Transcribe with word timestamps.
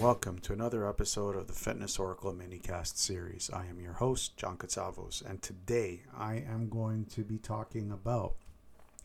welcome 0.00 0.40
to 0.40 0.52
another 0.52 0.88
episode 0.88 1.36
of 1.36 1.46
the 1.46 1.52
Fitness 1.52 2.00
Oracle 2.00 2.32
Minicast 2.32 2.96
series. 2.96 3.48
I 3.54 3.66
am 3.66 3.80
your 3.80 3.92
host, 3.92 4.36
John 4.36 4.56
Katsavos, 4.56 5.24
and 5.24 5.40
today 5.40 6.02
I 6.16 6.42
am 6.50 6.68
going 6.68 7.04
to 7.14 7.22
be 7.22 7.38
talking 7.38 7.92
about 7.92 8.34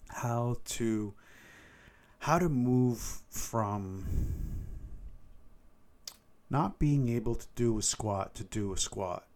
how 0.08 0.58
to 0.66 1.14
how 2.20 2.40
to 2.40 2.50
move 2.50 3.22
from 3.30 4.06
not 6.50 6.80
being 6.80 7.08
able 7.10 7.36
to 7.36 7.46
do 7.54 7.78
a 7.78 7.84
squat 7.84 8.34
to 8.36 8.44
do 8.44 8.74
a 8.74 8.78
squat. 8.78 9.28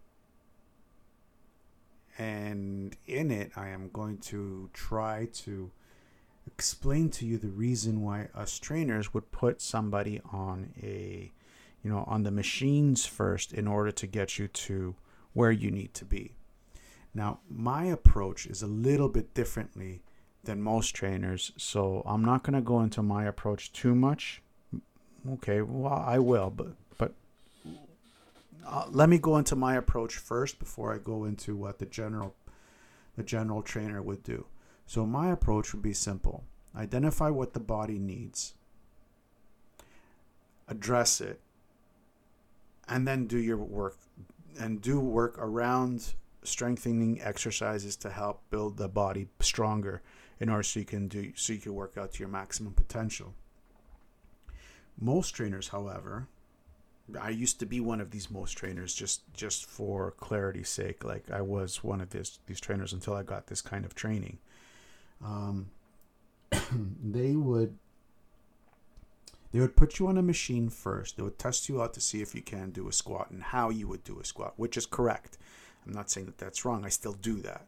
And 2.18 2.96
in 3.05 3.30
it, 3.30 3.52
I 3.55 3.70
am 3.70 3.90
going 3.90 4.18
to 4.20 4.71
try 4.74 5.27
to 5.34 5.70
explain 6.48 7.10
to 7.10 7.26
you 7.26 7.38
the 7.38 7.50
reason 7.50 8.02
why 8.02 8.30
us 8.34 8.58
trainers 8.58 9.14
would 9.14 9.32
put 9.32 9.62
somebody 9.62 10.22
on 10.32 10.74
a 10.82 11.32
you 11.84 11.90
know 11.90 12.04
on 12.08 12.24
the 12.24 12.32
machines 12.32 13.05
first 13.05 13.54
in 13.54 13.68
order 13.68 13.92
to 13.92 14.08
get 14.08 14.40
you 14.40 14.48
to 14.48 14.96
where 15.34 15.52
you 15.52 15.70
need 15.70 15.94
to 15.94 16.05
be. 16.05 16.36
Now 17.14 17.40
my 17.50 17.86
approach 17.86 18.46
is 18.46 18.62
a 18.62 18.68
little 18.68 19.10
bit 19.10 19.34
differently 19.34 20.02
than 20.44 20.62
most 20.62 20.91
trainers 20.91 21.52
so 21.58 22.02
i'm 22.05 22.24
not 22.24 22.44
going 22.44 22.54
to 22.54 22.62
go 22.62 22.80
into 22.82 23.04
my 23.04 23.26
approach 23.26 23.72
too 23.74 23.94
much. 23.94 24.41
Okay 25.34 25.62
well 25.62 26.04
i 26.08 26.18
will 26.18 26.50
but 26.50 26.74
but 26.98 27.14
uh, 28.66 28.86
let 28.90 29.10
me 29.10 29.18
go 29.18 29.38
into 29.38 29.55
my 29.55 29.76
approach 29.76 30.16
first 30.16 30.60
before 30.60 30.93
i 30.93 30.98
go 30.98 31.26
into 31.26 31.55
what 31.55 31.80
the 31.80 31.86
general 31.86 32.36
the 33.18 33.24
general 33.24 33.62
trainer 33.62 34.02
would 34.02 34.24
do 34.24 34.46
so, 34.88 35.05
my 35.05 35.32
approach 35.32 35.74
would 35.74 35.84
be 35.84 35.93
simple 35.93 36.46
identify 36.74 37.30
what 37.30 37.54
the 37.54 37.60
body 37.60 37.99
needs, 37.99 38.54
address 40.70 41.20
it, 41.20 41.41
and 42.88 43.05
then 43.05 43.27
do 43.27 43.38
your 43.38 43.58
work 43.58 43.98
and 44.58 44.82
do 44.82 44.99
work 44.99 45.35
around 45.40 46.13
strengthening 46.43 47.21
exercises 47.21 47.98
to 47.98 48.10
help 48.10 48.41
build 48.49 48.77
the 48.77 48.88
body 48.88 49.27
stronger 49.41 50.02
in 50.40 50.48
order 50.48 50.63
so 50.63 50.80
you 50.80 50.85
can 50.85 51.10
do 51.10 51.34
so 51.35 51.52
you 51.52 51.60
can 51.60 51.76
work 51.76 51.98
out 51.98 52.13
to 52.13 52.20
your 52.20 52.30
maximum 52.30 52.71
potential. 52.71 53.34
Most 54.98 55.32
trainers, 55.32 55.68
however, 55.68 56.27
I 57.20 57.30
used 57.32 57.60
to 57.60 57.65
be 57.65 57.82
one 57.82 57.99
of 57.99 58.12
these 58.12 58.32
most 58.32 58.54
trainers 58.54 58.96
just 58.96 59.21
just 59.34 59.65
for 59.65 60.12
clarity's 60.12 60.70
sake. 60.70 61.04
Like 61.04 61.30
I 61.30 61.41
was 61.41 61.84
one 61.84 61.99
of 61.99 62.12
these 62.12 62.40
these 62.48 62.62
trainers 62.62 62.93
until 62.93 63.15
I 63.15 63.24
got 63.24 63.48
this 63.48 63.62
kind 63.62 63.84
of 63.84 63.93
training 63.93 64.38
um, 65.23 65.69
they 67.03 67.35
would 67.35 67.78
they 69.51 69.59
would 69.59 69.75
put 69.75 69.97
you 69.97 70.07
on 70.07 70.18
a 70.18 70.22
machine 70.22 70.69
first. 70.69 71.16
They 71.16 71.24
would 71.24 71.40
test 71.40 71.69
you 71.69 71.81
out 71.81 71.94
to 71.94 72.01
see 72.01 72.22
if 72.22 72.35
you 72.35 72.41
can 72.41 72.72
do 72.72 72.88
a 72.88 72.94
squat 72.94 73.31
and 73.31 73.41
how 73.41 73.69
you 73.69 73.88
would 73.88 74.03
do 74.03 74.19
a 74.19 74.25
squat, 74.25 74.53
which 74.57 74.75
is 74.75 74.85
correct. 74.85 75.38
I'm 75.85 75.94
not 75.94 76.12
saying 76.12 76.25
that 76.25 76.38
that's 76.38 76.66
wrong. 76.66 76.85
I 76.85 76.90
still 76.90 77.13
do 77.13 77.41
that. 77.41 77.66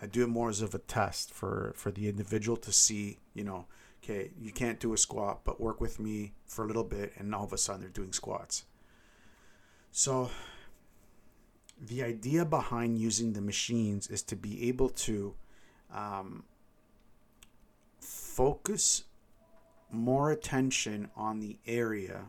I 0.00 0.06
do 0.06 0.22
it 0.22 0.28
more 0.28 0.48
as 0.50 0.62
of 0.62 0.74
a 0.74 0.78
test 0.78 1.32
for 1.32 1.72
for 1.76 1.90
the 1.90 2.08
individual 2.08 2.56
to 2.58 2.72
see, 2.72 3.18
you 3.34 3.44
know, 3.44 3.66
okay, 4.02 4.30
you 4.38 4.52
can't 4.52 4.78
do 4.78 4.92
a 4.92 4.98
squat, 4.98 5.40
but 5.44 5.60
work 5.60 5.80
with 5.80 5.98
me 5.98 6.34
for 6.46 6.64
a 6.64 6.68
little 6.68 6.84
bit, 6.84 7.12
and 7.16 7.34
all 7.34 7.44
of 7.44 7.52
a 7.52 7.58
sudden 7.58 7.80
they're 7.80 7.90
doing 7.90 8.12
squats. 8.12 8.64
So 9.90 10.30
the 11.80 12.02
idea 12.02 12.44
behind 12.44 12.98
using 12.98 13.32
the 13.32 13.40
machines 13.40 14.08
is 14.08 14.22
to 14.24 14.36
be 14.36 14.68
able 14.68 14.90
to 14.90 15.34
um, 15.92 16.44
focus 18.38 19.02
more 19.90 20.30
attention 20.30 21.10
on 21.16 21.40
the 21.40 21.56
area. 21.66 22.20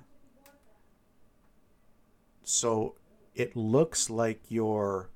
So 2.44 2.96
it 3.36 3.56
looks 3.56 4.10
like 4.10 4.40
you're 4.50 5.10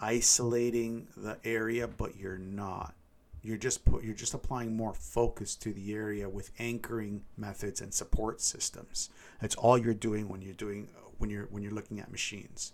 isolating 0.00 1.06
the 1.16 1.36
area 1.44 1.86
but 1.86 2.16
you're 2.16 2.38
not. 2.38 2.92
You're 3.40 3.56
just 3.56 3.84
put 3.84 4.02
you're 4.02 4.16
just 4.16 4.34
applying 4.34 4.76
more 4.76 4.94
focus 4.94 5.54
to 5.54 5.72
the 5.72 5.94
area 5.94 6.28
with 6.28 6.50
anchoring 6.58 7.22
methods 7.36 7.80
and 7.80 7.94
support 7.94 8.40
systems. 8.40 9.10
That's 9.40 9.54
all 9.54 9.78
you're 9.78 9.94
doing 9.94 10.28
when 10.28 10.42
you're 10.42 10.54
doing 10.54 10.88
when 11.18 11.30
you're 11.30 11.46
when 11.52 11.62
you're 11.62 11.78
looking 11.78 12.00
at 12.00 12.10
machines. 12.10 12.72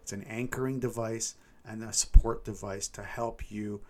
It's 0.00 0.10
an 0.10 0.24
anchoring 0.24 0.80
device 0.80 1.36
and 1.64 1.84
a 1.84 1.92
support 1.92 2.44
device 2.44 2.88
to 2.88 3.04
help 3.04 3.52
you 3.52 3.82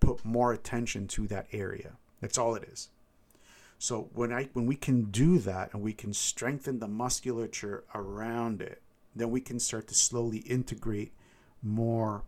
put 0.00 0.22
more 0.22 0.52
attention 0.52 1.08
to 1.08 1.26
that 1.28 1.46
area 1.50 1.92
that's 2.20 2.38
all 2.38 2.54
it 2.54 2.64
is. 2.64 2.88
So 3.78 4.10
when 4.12 4.30
I 4.30 4.50
when 4.52 4.66
we 4.66 4.76
can 4.76 5.04
do 5.04 5.38
that 5.38 5.72
and 5.72 5.82
we 5.82 5.94
can 5.94 6.12
strengthen 6.12 6.80
the 6.80 6.86
musculature 6.88 7.84
around 7.94 8.60
it, 8.60 8.82
then 9.16 9.30
we 9.30 9.40
can 9.40 9.58
start 9.58 9.88
to 9.88 9.94
slowly 9.94 10.38
integrate 10.38 11.14
more 11.62 12.24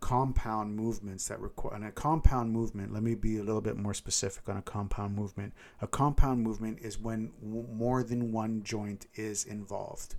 compound 0.00 0.74
movements 0.74 1.28
that 1.28 1.38
require 1.38 1.74
and 1.74 1.84
a 1.84 1.92
compound 1.92 2.50
movement 2.50 2.90
let 2.90 3.02
me 3.02 3.14
be 3.14 3.36
a 3.36 3.42
little 3.42 3.60
bit 3.60 3.76
more 3.76 3.92
specific 3.92 4.48
on 4.48 4.56
a 4.56 4.62
compound 4.62 5.14
movement. 5.14 5.52
A 5.80 5.86
compound 5.86 6.42
movement 6.42 6.78
is 6.80 6.98
when 6.98 7.30
w- 7.40 7.68
more 7.72 8.02
than 8.02 8.32
one 8.32 8.62
joint 8.64 9.06
is 9.14 9.44
involved. 9.44 10.16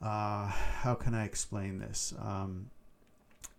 Uh, 0.00 0.46
how 0.46 0.94
can 0.94 1.14
i 1.14 1.24
explain 1.24 1.80
this? 1.80 2.14
Um, 2.18 2.70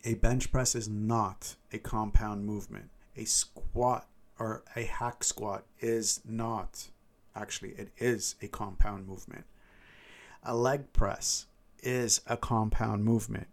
a 0.05 0.15
bench 0.15 0.51
press 0.51 0.73
is 0.73 0.87
not 0.87 1.57
a 1.71 1.77
compound 1.77 2.45
movement 2.45 2.89
a 3.15 3.25
squat 3.25 4.07
or 4.37 4.63
a 4.75 4.83
hack 4.83 5.23
squat 5.23 5.65
is 5.79 6.21
not 6.25 6.87
actually 7.35 7.71
it 7.71 7.89
is 7.97 8.35
a 8.41 8.47
compound 8.47 9.07
movement. 9.07 9.45
A 10.43 10.55
leg 10.55 10.93
press 10.93 11.45
is 11.81 12.21
a 12.27 12.37
compound 12.37 13.03
movement. 13.03 13.47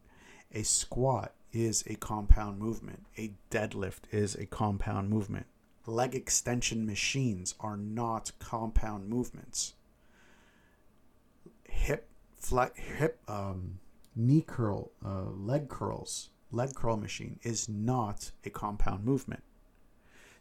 A 0.55 0.63
squat 0.63 1.33
is 1.53 1.85
a 1.87 1.95
compound 1.97 2.59
movement. 2.59 3.05
A 3.19 3.33
deadlift 3.51 4.03
is 4.13 4.35
a 4.35 4.47
compound 4.47 5.11
movement. 5.11 5.47
Leg 5.87 6.15
extension 6.15 6.87
machines 6.87 7.55
are 7.61 7.77
not 7.77 8.33
compound 8.39 9.09
movements. 9.09 9.75
Hip 11.69 12.09
flat 12.39 12.77
hip 12.77 13.19
um, 13.29 13.79
knee 14.15 14.43
curl 14.47 14.91
uh, 15.05 15.31
leg 15.31 15.69
curls 15.69 16.31
leg 16.51 16.75
curl 16.75 16.97
machine 16.97 17.39
is 17.43 17.69
not 17.69 18.31
a 18.45 18.51
compound 18.51 19.05
movement 19.05 19.43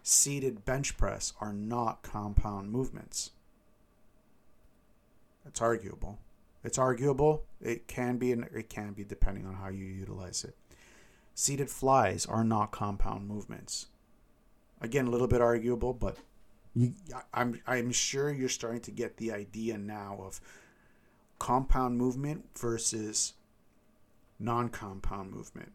seated 0.05 0.63
bench 0.65 0.97
press 0.97 1.33
are 1.41 1.51
not 1.51 2.03
compound 2.03 2.71
movements. 2.71 3.31
It's 5.47 5.59
arguable. 5.59 6.19
It's 6.63 6.77
arguable. 6.77 7.45
It 7.59 7.87
can 7.87 8.17
be, 8.17 8.31
and 8.31 8.45
it 8.55 8.69
can 8.69 8.93
be 8.93 9.03
depending 9.03 9.47
on 9.47 9.55
how 9.55 9.69
you 9.69 9.85
utilize 9.85 10.43
it. 10.43 10.55
Seated 11.33 11.71
flies 11.71 12.25
are 12.27 12.43
not 12.43 12.71
compound 12.71 13.27
movements. 13.27 13.87
Again, 14.79 15.07
a 15.07 15.09
little 15.09 15.27
bit 15.27 15.41
arguable, 15.41 15.93
but 15.93 16.17
you, 16.75 16.93
I'm 17.33 17.59
I'm 17.65 17.91
sure 17.91 18.31
you're 18.31 18.47
starting 18.47 18.81
to 18.81 18.91
get 18.91 19.17
the 19.17 19.31
idea 19.31 19.77
now 19.77 20.19
of 20.21 20.39
compound 21.39 21.97
movement 21.97 22.45
versus 22.55 23.33
non-compound 24.37 25.31
movement. 25.31 25.71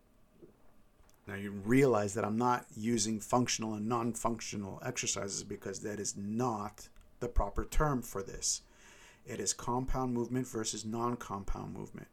Now 1.30 1.36
you 1.36 1.52
realize 1.52 2.14
that 2.14 2.24
I'm 2.24 2.36
not 2.36 2.66
using 2.76 3.20
functional 3.20 3.74
and 3.74 3.88
non 3.88 4.14
functional 4.14 4.82
exercises 4.84 5.44
because 5.44 5.78
that 5.80 6.00
is 6.00 6.16
not 6.16 6.88
the 7.20 7.28
proper 7.28 7.64
term 7.64 8.02
for 8.02 8.20
this. 8.20 8.62
It 9.24 9.38
is 9.38 9.52
compound 9.52 10.12
movement 10.12 10.48
versus 10.48 10.84
non 10.84 11.16
compound 11.16 11.72
movement. 11.72 12.08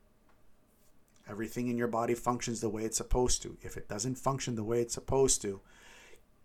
Everything 1.27 1.67
in 1.67 1.79
your 1.79 1.87
body 1.87 2.13
functions 2.13 2.61
the 2.61 2.69
way 2.69 2.83
it's 2.83 2.97
supposed 2.97 3.41
to. 3.41 3.57
If 3.63 3.75
it 3.75 3.89
doesn't 3.89 4.19
function 4.19 4.53
the 4.53 4.63
way 4.63 4.81
it's 4.81 4.93
supposed 4.93 5.41
to, 5.41 5.61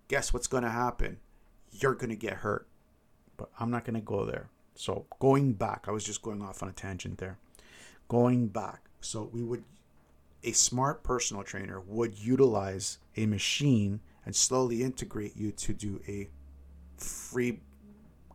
guess 0.09 0.33
what's 0.33 0.47
going 0.47 0.65
to 0.65 0.71
happen? 0.71 1.19
You're 1.73 1.95
going 1.95 2.09
to 2.09 2.17
get 2.17 2.39
hurt. 2.39 2.67
But 3.37 3.51
I'm 3.61 3.71
not 3.71 3.85
going 3.85 3.97
to 3.97 4.01
go 4.01 4.25
there. 4.25 4.49
So, 4.77 5.05
going 5.21 5.53
back, 5.53 5.85
I 5.89 5.91
was 5.91 6.05
just 6.05 6.23
going 6.23 6.41
off 6.41 6.63
on 6.63 6.71
a 6.71 6.73
tangent 6.73 7.19
there. 7.19 7.37
Going 8.09 8.47
back. 8.49 8.81
So, 9.03 9.29
we 9.31 9.43
would 9.43 9.65
a 10.45 10.53
smart 10.53 11.03
personal 11.03 11.43
trainer 11.43 11.81
would 11.81 12.19
utilize 12.19 12.99
a 13.17 13.27
machine 13.27 14.01
and 14.25 14.35
slowly 14.35 14.83
integrate 14.83 15.37
you 15.37 15.53
to 15.53 15.73
do 15.73 16.01
a 16.09 16.29
free 16.97 17.61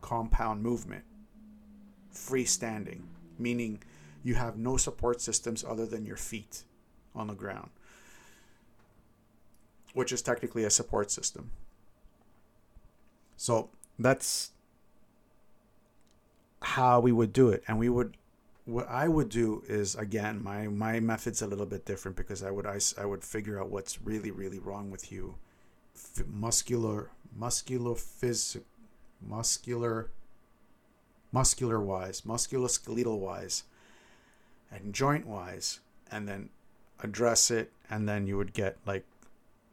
compound 0.00 0.62
movement, 0.62 1.04
freestanding, 2.14 3.02
meaning 3.38 3.82
you 4.22 4.34
have 4.34 4.56
no 4.56 4.76
support 4.76 5.20
systems 5.20 5.64
other 5.64 5.86
than 5.86 6.04
your 6.04 6.16
feet 6.16 6.64
on 7.14 7.26
the 7.26 7.34
ground, 7.34 7.70
which 9.94 10.12
is 10.12 10.22
technically 10.22 10.64
a 10.64 10.70
support 10.70 11.10
system. 11.10 11.50
So 13.36 13.70
that's 13.98 14.52
how 16.60 17.00
we 17.00 17.12
would 17.12 17.32
do 17.32 17.50
it. 17.50 17.62
And 17.68 17.78
we 17.78 17.88
would 17.88 18.16
what 18.68 18.86
I 18.90 19.08
would 19.08 19.30
do 19.30 19.62
is 19.66 19.94
again 19.94 20.42
my 20.44 20.68
my 20.68 21.00
method's 21.00 21.40
a 21.40 21.46
little 21.46 21.64
bit 21.64 21.86
different 21.86 22.18
because 22.18 22.42
I 22.42 22.50
would 22.50 22.66
I, 22.66 22.78
I 22.98 23.06
would 23.06 23.24
figure 23.24 23.58
out 23.58 23.70
what's 23.70 24.02
really 24.02 24.30
really 24.30 24.58
wrong 24.58 24.90
with 24.90 25.10
you, 25.10 25.36
F- 25.96 26.26
muscular 26.26 27.10
muscular 27.34 27.94
phys 27.94 28.60
muscular 29.26 30.10
muscular 31.32 31.80
wise, 31.80 32.20
musculoskeletal 32.22 33.18
wise, 33.18 33.64
and 34.70 34.92
joint 34.92 35.26
wise, 35.26 35.80
and 36.10 36.28
then 36.28 36.50
address 37.00 37.50
it, 37.50 37.72
and 37.88 38.06
then 38.06 38.26
you 38.26 38.36
would 38.36 38.52
get 38.52 38.76
like 38.86 39.06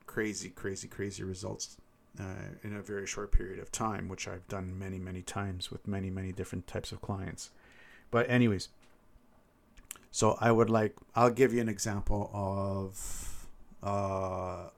crazy, 0.06 0.50
crazy, 0.50 0.88
crazy 0.88 1.24
results 1.24 1.76
uh, 2.18 2.24
in 2.64 2.74
a 2.74 2.82
very 2.82 3.06
short 3.06 3.34
period 3.34 3.60
of 3.60 3.72
time, 3.74 4.08
which 4.08 4.26
I've 4.28 4.48
done 4.48 4.80
many, 4.80 5.00
many 5.00 5.22
times 5.22 5.70
with 5.70 5.86
many, 5.86 6.10
many 6.10 6.32
different 6.32 6.68
types 6.68 6.94
of 6.94 7.02
clients. 7.02 7.52
But, 8.12 8.30
anyways, 8.30 8.70
so 10.16 10.38
I 10.40 10.50
would 10.50 10.70
like, 10.70 10.96
I'll 11.14 11.30
give 11.30 11.54
you 11.54 11.60
an 11.60 11.68
example 11.68 12.32
of, 12.34 13.50
uh, 13.84 14.70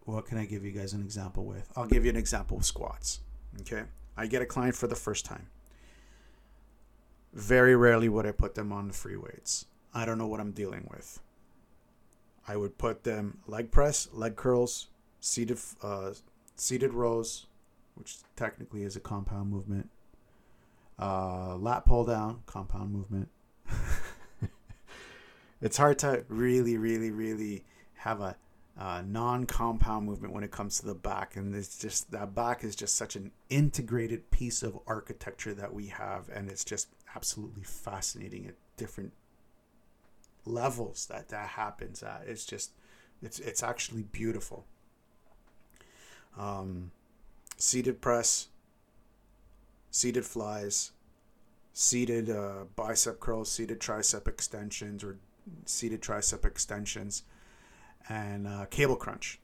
what 0.00 0.26
can 0.26 0.36
I 0.36 0.46
give 0.46 0.64
you 0.64 0.72
guys 0.72 0.94
an 0.94 1.00
example 1.00 1.44
with? 1.44 1.70
I'll 1.76 1.86
give 1.86 2.04
you 2.04 2.10
an 2.10 2.16
example 2.16 2.56
of 2.56 2.64
squats. 2.64 3.20
Okay. 3.60 3.84
I 4.16 4.26
get 4.26 4.42
a 4.42 4.44
client 4.44 4.74
for 4.74 4.88
the 4.88 4.96
first 4.96 5.24
time. 5.24 5.46
Very 7.32 7.76
rarely 7.76 8.08
would 8.08 8.26
I 8.26 8.32
put 8.32 8.56
them 8.56 8.72
on 8.72 8.88
the 8.88 8.92
free 8.92 9.14
weights. 9.14 9.66
I 9.94 10.04
don't 10.04 10.18
know 10.18 10.26
what 10.26 10.40
I'm 10.40 10.50
dealing 10.50 10.88
with. 10.90 11.20
I 12.48 12.56
would 12.56 12.78
put 12.78 13.04
them 13.04 13.38
leg 13.46 13.70
press, 13.70 14.08
leg 14.12 14.34
curls, 14.34 14.88
seated 15.20 15.60
uh, 15.84 16.14
seated 16.56 16.94
rows, 16.94 17.46
which 17.94 18.16
technically 18.34 18.82
is 18.82 18.96
a 18.96 19.00
compound 19.00 19.50
movement. 19.50 19.88
Uh, 20.98 21.54
lat 21.54 21.86
pull 21.86 22.04
down, 22.04 22.42
compound 22.46 22.92
movement. 22.92 23.28
it's 25.62 25.76
hard 25.76 25.98
to 26.00 26.24
really, 26.28 26.76
really, 26.76 27.10
really 27.10 27.64
have 27.94 28.20
a 28.20 28.36
non-compound 29.06 30.04
movement 30.04 30.34
when 30.34 30.42
it 30.42 30.50
comes 30.50 30.80
to 30.80 30.86
the 30.86 30.94
back 30.94 31.36
and 31.36 31.54
it's 31.54 31.78
just 31.78 32.10
that 32.10 32.34
back 32.34 32.64
is 32.64 32.74
just 32.74 32.96
such 32.96 33.16
an 33.16 33.30
integrated 33.48 34.30
piece 34.30 34.62
of 34.62 34.78
architecture 34.86 35.54
that 35.54 35.72
we 35.72 35.86
have 35.86 36.28
and 36.28 36.50
it's 36.50 36.64
just 36.64 36.88
absolutely 37.14 37.62
fascinating 37.62 38.46
at 38.46 38.54
different 38.76 39.12
levels 40.44 41.06
that 41.06 41.28
that 41.28 41.50
happens 41.50 42.02
at. 42.02 42.24
It's 42.26 42.44
just 42.44 42.72
it's 43.22 43.38
it's 43.38 43.62
actually 43.62 44.02
beautiful. 44.02 44.64
Um, 46.36 46.90
seated 47.56 48.00
press 48.00 48.48
seated 49.90 50.24
flies 50.24 50.92
seated 51.74 52.30
uh, 52.30 52.64
bicep 52.74 53.20
curls 53.20 53.50
seated 53.50 53.80
tricep 53.80 54.26
extensions 54.26 55.04
or 55.04 55.18
seated 55.64 56.02
tricep 56.02 56.44
extensions 56.44 57.22
and 58.08 58.46
uh, 58.46 58.66
cable 58.66 58.96
crunch. 58.96 59.40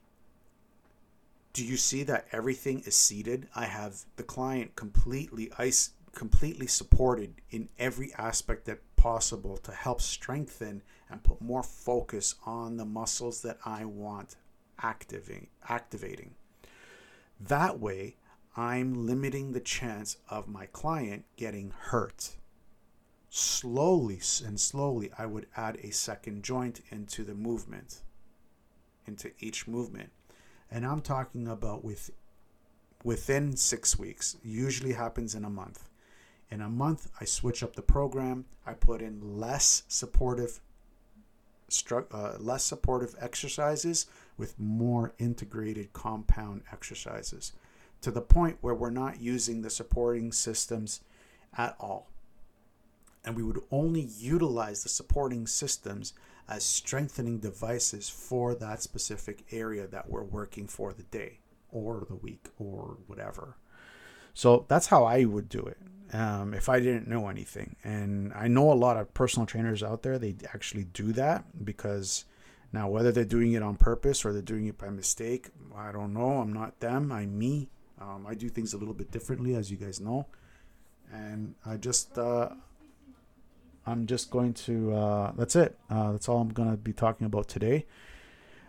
Do 1.53 1.65
you 1.65 1.77
see 1.77 2.03
that 2.03 2.27
everything 2.31 2.81
is 2.85 2.95
seated? 2.95 3.47
I 3.55 3.65
have 3.65 4.05
the 4.15 4.23
client 4.23 4.75
completely 4.75 5.51
ice 5.57 5.91
completely 6.13 6.67
supported 6.67 7.35
in 7.51 7.69
every 7.77 8.13
aspect 8.15 8.65
that 8.65 8.79
possible 8.95 9.57
to 9.57 9.71
help 9.71 10.01
strengthen 10.01 10.81
and 11.09 11.23
put 11.23 11.39
more 11.39 11.63
focus 11.63 12.35
on 12.45 12.77
the 12.77 12.85
muscles 12.85 13.41
that 13.41 13.57
I 13.65 13.85
want 13.85 14.35
activating 14.81 15.47
activating. 15.67 16.35
That 17.39 17.79
way, 17.79 18.15
I'm 18.57 19.05
limiting 19.05 19.53
the 19.53 19.59
chance 19.59 20.17
of 20.29 20.47
my 20.47 20.65
client 20.67 21.25
getting 21.37 21.71
hurt. 21.77 22.35
Slowly 23.29 24.19
and 24.45 24.59
slowly, 24.59 25.11
I 25.17 25.25
would 25.25 25.47
add 25.55 25.77
a 25.83 25.91
second 25.91 26.43
joint 26.43 26.81
into 26.89 27.23
the 27.23 27.35
movement 27.35 28.01
into 29.09 29.31
each 29.39 29.67
movement. 29.67 30.11
And 30.71 30.85
I'm 30.85 31.01
talking 31.01 31.47
about 31.47 31.83
with 31.83 32.11
within 33.03 33.55
6 33.55 33.99
weeks. 33.99 34.37
Usually 34.43 34.93
happens 34.93 35.35
in 35.35 35.43
a 35.43 35.49
month. 35.49 35.89
In 36.51 36.61
a 36.61 36.69
month, 36.69 37.09
I 37.19 37.25
switch 37.25 37.63
up 37.63 37.75
the 37.75 37.81
program. 37.81 38.45
I 38.65 38.73
put 38.73 39.01
in 39.01 39.39
less 39.39 39.83
supportive 39.87 40.61
uh, 41.91 42.33
less 42.39 42.63
supportive 42.63 43.13
exercises 43.19 44.07
with 44.37 44.59
more 44.59 45.13
integrated 45.19 45.93
compound 45.93 46.63
exercises 46.71 47.53
to 48.01 48.09
the 48.09 48.21
point 48.21 48.57
where 48.61 48.73
we're 48.73 48.89
not 48.89 49.21
using 49.21 49.61
the 49.61 49.69
supporting 49.69 50.31
systems 50.31 51.01
at 51.55 51.75
all. 51.79 52.09
And 53.29 53.37
we 53.37 53.43
would 53.43 53.61
only 53.69 54.01
utilize 54.17 54.81
the 54.81 54.89
supporting 54.89 55.45
systems 55.45 56.13
as 56.47 56.63
strengthening 56.63 57.37
devices 57.37 58.09
for 58.09 58.55
that 58.55 58.81
specific 58.81 59.45
area 59.51 59.85
that 59.85 60.09
we're 60.09 60.23
working 60.23 60.65
for 60.65 60.93
the 60.93 61.03
day 61.03 61.37
or 61.71 62.07
the 62.09 62.15
week 62.15 62.47
or 62.57 62.97
whatever. 63.05 63.55
So 64.33 64.65
that's 64.67 64.87
how 64.87 65.03
I 65.03 65.25
would 65.25 65.47
do 65.47 65.59
it 65.59 65.77
um, 66.11 66.55
if 66.55 66.69
I 66.69 66.79
didn't 66.79 67.07
know 67.07 67.27
anything. 67.27 67.75
And 67.83 68.33
I 68.33 68.47
know 68.47 68.71
a 68.71 68.73
lot 68.73 68.97
of 68.97 69.13
personal 69.13 69.45
trainers 69.45 69.83
out 69.83 70.01
there, 70.01 70.17
they 70.17 70.33
actually 70.51 70.85
do 70.85 71.13
that 71.13 71.63
because 71.63 72.25
now 72.73 72.89
whether 72.89 73.11
they're 73.11 73.25
doing 73.25 73.51
it 73.51 73.61
on 73.61 73.75
purpose 73.75 74.25
or 74.25 74.33
they're 74.33 74.41
doing 74.41 74.65
it 74.65 74.79
by 74.79 74.89
mistake, 74.89 75.49
I 75.77 75.91
don't 75.91 76.15
know. 76.15 76.39
I'm 76.39 76.51
not 76.51 76.79
them, 76.79 77.11
I'm 77.11 77.37
me. 77.37 77.69
Um, 78.01 78.25
I 78.27 78.33
do 78.33 78.49
things 78.49 78.73
a 78.73 78.77
little 78.79 78.95
bit 78.95 79.11
differently, 79.11 79.53
as 79.53 79.69
you 79.69 79.77
guys 79.77 80.01
know. 80.01 80.25
And 81.13 81.53
I 81.63 81.77
just, 81.77 82.17
uh, 82.17 82.49
I'm 83.85 84.05
just 84.05 84.29
going 84.29 84.53
to, 84.53 84.93
uh, 84.93 85.31
that's 85.35 85.55
it. 85.55 85.77
Uh, 85.89 86.11
that's 86.11 86.29
all 86.29 86.41
I'm 86.41 86.49
going 86.49 86.71
to 86.71 86.77
be 86.77 86.93
talking 86.93 87.25
about 87.25 87.47
today. 87.47 87.85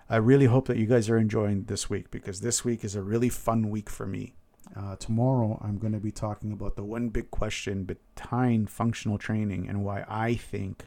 I 0.09 0.17
really 0.17 0.47
hope 0.47 0.67
that 0.69 0.77
you 0.77 0.87
guys 0.87 1.09
are 1.09 1.19
enjoying 1.19 1.65
this 1.65 1.89
week 1.89 2.11
because 2.11 2.41
this 2.41 2.65
week 2.65 2.85
is 2.85 2.97
a 2.97 3.03
really 3.03 3.29
fun 3.29 3.71
week 3.71 3.89
for 3.89 4.07
me. 4.07 4.35
Uh, 4.77 4.97
tomorrow, 4.97 5.61
I'm 5.63 5.79
going 5.79 5.93
to 5.93 6.01
be 6.01 6.13
talking 6.13 6.53
about 6.53 6.77
the 6.77 6.85
one 6.85 7.09
big 7.09 7.31
question 7.31 7.85
behind 8.17 8.71
functional 8.71 9.19
training 9.19 9.69
and 9.69 9.85
why 9.85 10.05
I 10.09 10.35
think 10.35 10.87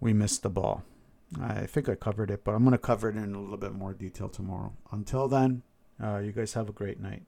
we 0.00 0.12
missed 0.12 0.42
the 0.42 0.50
ball. 0.50 0.82
I 1.40 1.66
think 1.66 1.88
I 1.88 1.94
covered 1.94 2.30
it, 2.30 2.44
but 2.44 2.54
I'm 2.54 2.62
going 2.62 2.72
to 2.72 2.78
cover 2.78 3.08
it 3.08 3.16
in 3.16 3.34
a 3.34 3.40
little 3.40 3.56
bit 3.56 3.72
more 3.72 3.92
detail 3.92 4.28
tomorrow. 4.28 4.72
Until 4.92 5.28
then, 5.28 5.62
uh, 6.02 6.18
you 6.18 6.32
guys 6.32 6.52
have 6.54 6.68
a 6.68 6.72
great 6.72 7.00
night. 7.00 7.22